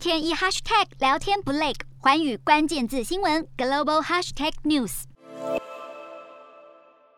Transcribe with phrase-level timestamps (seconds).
[0.00, 5.02] 天一 hashtag 聊天不累，寰宇关键字新闻 global hashtag news。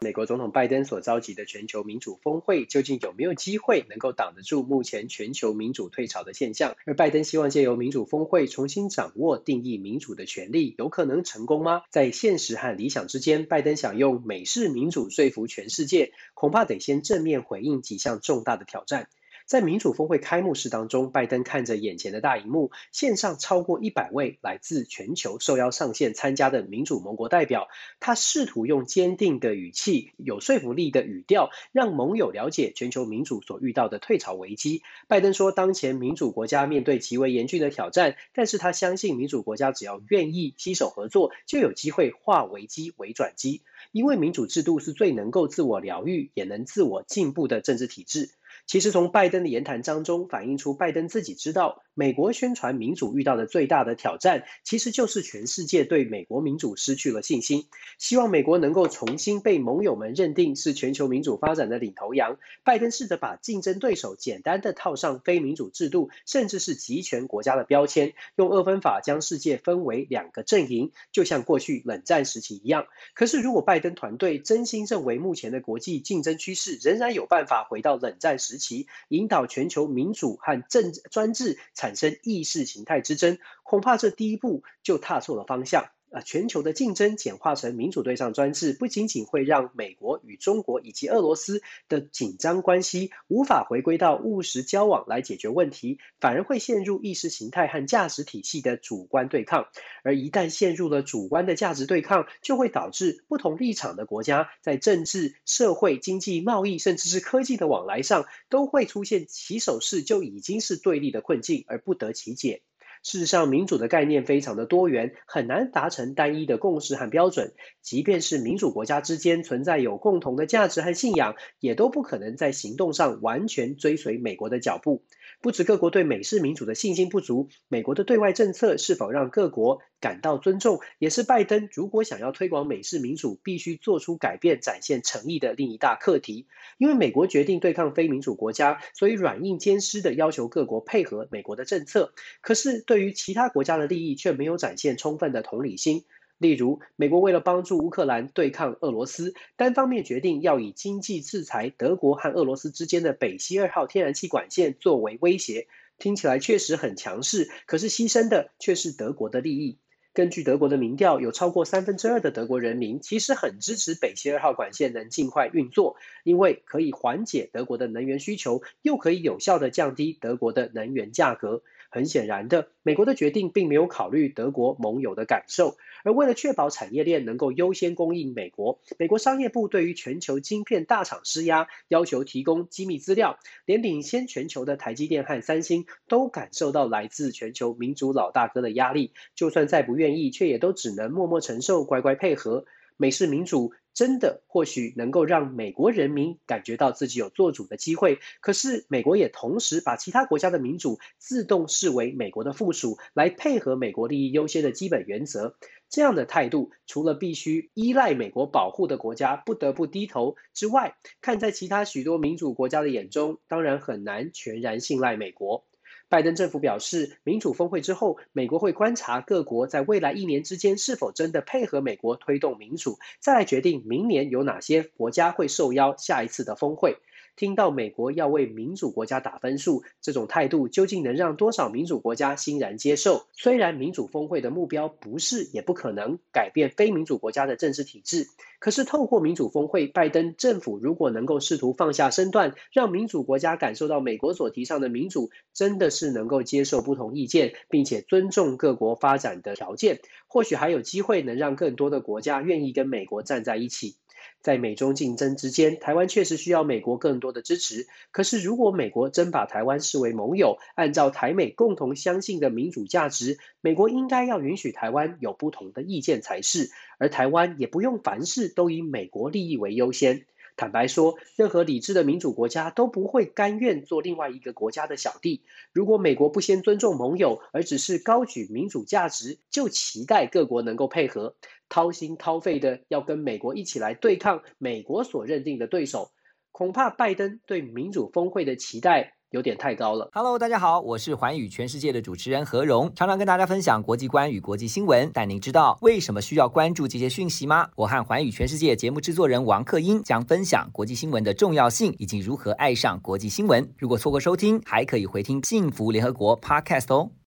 [0.00, 6.74] 美国总统拜登所召集的全球民主峰会，究竟有没有机会能够挡得住目前全球民主退潮的现象？
[6.84, 11.82] 而拜登希望借由民主峰会重新掌握定义民主的权利，有可能成功吗？
[11.88, 19.06] 在现实和理想之间，拜登想用美式民主说服全世界，恐怕得先正面回应几项重大的挑战。
[19.46, 27.68] 在民主峰会开幕式当中，拜登看着眼前的大荧幕，线上超过一百位来自全球受邀上线参加的民主盟国代表，
[28.00, 34.82] 他试图用坚定的语气、有说服力的语调，让盟友了解全球民主所遇到的退潮危机。
[35.08, 48.30] 拜登说，当前民主国家面对极为严峻的挑战，但是他相信民主国家只要愿意携手合作，就有机会化危机为转机，因为民主制度是最能够自我疗愈，也能自我进步的政治体制。
[48.66, 57.66] 其实从拜登的言谈当中反映出，拜登自己知道，美国宣传民主遇到的最大的挑战，其实就是全世界对美国民主失去了信心。
[57.98, 62.38] 希望美国能够重新被盟友们认定是全球民主发展的领头羊。
[62.64, 72.86] 拜登试着把竞争对手简单的套上非民主制度，甚至是极权国家的标签，用二分法将世界分为两个阵营，就像过去冷战时期一样。
[73.14, 85.88] 可是，如果拜登团队真心认为目前的国际竞争趋势仍然有办法回到冷战时，时期引导全球民主和政治专制产生意识形态之争，恐怕这第一步就踏错了方向。
[86.12, 99.68] 啊，全球的竞争简化成民主对上专制，不仅仅会让美国与中国以及俄罗斯的紧张关系无法回归到务实交往来解决问题，反而会陷入意识形态和价值体系的主观对抗。
[100.04, 112.60] 而一旦陷入了主观的价值对抗，就会导致不同立场的国家在政治、社会、经济、贸易，甚至是科技的往来上，都会出现起手式就已经是对立的困境，而不得其解。
[113.02, 117.52] 事实上，民主的概念非常的多元，很难达成单一的共识和标准。
[117.80, 125.02] 即便是民主国家之间存在有共同的价值和信仰，也都不可能在行动上完全追随美国的脚步。
[125.42, 136.46] 不止各国对美式民主的信心不足，美国的对外政策是否让各国感到尊重，也是拜登如果想要推广美式民主，必须做出改变、展现诚意的另一大课题。
[136.78, 142.12] 因为美国决定对抗非民主国家，所以软硬兼施的要求各国配合美国的政策。
[142.40, 146.04] 可是对于其他国家的利益，却没有展现充分的同理心。
[146.42, 159.78] 例如，美国为了帮助乌克兰对抗俄罗斯，单方面决定要以经济制裁德国和俄罗斯之间的北溪二号天然气管线作为威胁，听起来确实很强势，可是牺牲的却是德国的利益。
[160.14, 171.62] 根据德国的民调，有超过三分之二的德国人民其实很支持北溪二号管线能尽快运作，因为可以缓解德国的能源需求，又可以有效地降低德国的能源价格。
[171.92, 192.64] 很显然的，美国的决定并没有考虑德国盟友的感受，而为了确保产业链能够优先供应美国，美国商业部对于全球晶片大厂施压，要求提供机密资料，连领先全球的台积电和三星都感受到来自全球民主老大哥的压力，就算再不愿意，却也都只能默默承受，乖乖配合。
[192.96, 205.56] 美式民主真的或许能够让美国人民感觉到自己有做主的机会，可是美国也同时把其他国家的民主自动视为美国的附属，来配合美国利益优先的基本原则。
[205.90, 215.66] 这样的态度，除了必须依赖美国保护的国家不得不低头之外，看在其他许多民主国家的眼中，当然很难全然信赖美国。
[216.12, 226.98] 拜登政府表示，民主峰会之后，美国会观察各国在未来一年之间是否真的配合美国推动民主，再来决定明年有哪些国家会受邀下一次的峰会。
[227.34, 233.26] 听到美国要为民主国家打分数，这种态度究竟能让多少民主国家欣然接受？
[233.32, 238.28] 虽然民主峰会的目标不是也不可能改变非民主国家的政治体制，
[238.58, 253.96] 可是透过民主峰会，拜登政府如果能够试图放下身段，让民主国家感受到美国所提倡的民主真的是能够接受不同意见，并且尊重各国发展的条件，或许还有机会能让更多的国家愿意跟美国站在一起。
[254.40, 257.86] 在美中竞争之间，台湾确实需要美国更多的支持。
[258.10, 270.26] 可是，如果美国真把台湾视为盟友，按照台美共同相信的民主价值，美国应该要允许台湾有不同的意见才是，而台湾也不用凡事都以美国利益为优先。
[270.62, 275.42] 坦白说，任何理智的民主国家都不会甘愿做另外一个国家的小弟。
[275.72, 281.34] 如果美国不先尊重盟友，而只是高举民主价值，就期待各国能够配合，
[281.68, 286.12] 掏心掏肺的要跟美国一起来对抗美国所认定的对手，
[286.52, 290.08] 恐怕拜登对民主峰会的期待有点太高了。
[290.12, 295.10] Hello，大家好，我是寰宇全世界的主持人何荣，常常跟大家分享国际观与国际新闻。
[295.14, 297.66] 但您知道为什么需要关注这些讯息吗？
[297.74, 303.66] 我和寰宇全世界节目制作人王克英将分享国际新闻的重要性以及如何爱上国际新闻。
[303.78, 307.12] 如果错过收听，还可以回听幸福联合国 Podcast 哦。